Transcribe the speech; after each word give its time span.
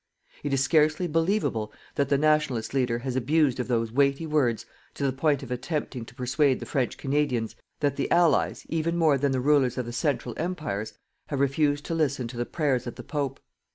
It 0.41 0.51
is 0.51 0.63
scarcely 0.63 1.05
believable 1.05 1.71
that 1.93 2.09
the 2.09 2.17
Nationalist 2.17 2.73
leader 2.73 2.97
has 2.97 3.15
abused 3.15 3.59
of 3.59 3.67
those 3.67 3.91
weighty 3.91 4.25
words 4.25 4.65
to 4.95 5.03
the 5.05 5.13
point 5.13 5.43
of 5.43 5.51
attempting 5.51 6.05
to 6.05 6.15
persuade 6.15 6.59
the 6.59 6.65
French 6.65 6.97
Canadians 6.97 7.55
that 7.81 7.97
the 7.97 8.09
Allies, 8.09 8.65
even 8.67 8.97
more 8.97 9.19
than 9.19 9.31
the 9.31 9.39
Rulers 9.39 9.77
of 9.77 9.85
the 9.85 9.93
Central 9.93 10.33
Empires, 10.37 10.97
have 11.27 11.39
refused 11.39 11.85
to 11.85 11.93
listen 11.93 12.27
to 12.29 12.37
the 12.37 12.47
prayers 12.47 12.87
of 12.87 12.95
the 12.95 13.03
Pope. 13.03 13.39